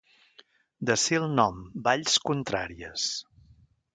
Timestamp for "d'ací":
0.89-1.17